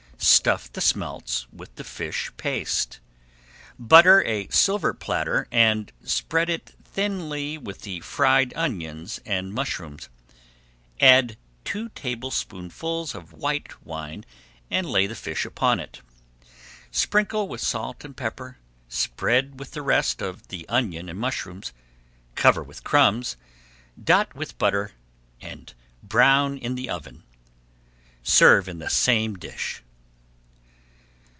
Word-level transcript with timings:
Stuff 0.23 0.71
the 0.71 0.81
smelts 0.81 1.47
with 1.51 1.73
the 1.77 1.83
fish 1.83 2.31
paste. 2.37 2.99
Butter 3.79 4.23
a 4.27 4.47
silver 4.49 4.93
platter 4.93 5.47
and 5.51 5.91
spread 6.03 6.47
it 6.47 6.75
thinly 6.83 7.57
with 7.57 7.81
the 7.81 8.01
fried 8.01 8.53
onions 8.55 9.19
and 9.25 9.51
mushrooms. 9.51 10.09
Add 10.99 11.37
two 11.65 11.89
tablespoonfuls 11.89 13.15
of 13.15 13.33
white 13.33 13.83
wine 13.83 14.23
and 14.69 14.87
lay 14.87 15.07
the 15.07 15.15
fish 15.15 15.43
upon 15.43 15.79
it. 15.79 16.03
Sprinkle 16.91 17.47
with 17.47 17.61
salt 17.61 18.05
and 18.05 18.15
pepper, 18.15 18.59
spread 18.87 19.59
with 19.59 19.71
the 19.71 19.81
rest 19.81 20.21
of 20.21 20.49
the 20.49 20.69
onion 20.69 21.09
and 21.09 21.17
mushrooms, 21.17 21.73
cover 22.35 22.61
with 22.61 22.83
crumbs, 22.83 23.37
dot 24.01 24.35
with 24.35 24.59
butter, 24.59 24.91
and 25.41 25.73
brown 26.03 26.59
in 26.59 26.75
the 26.75 26.91
oven. 26.91 27.23
Serve 28.21 28.69
in 28.69 28.77
the 28.77 28.87
Same 28.89 29.33
dish. 29.33 29.81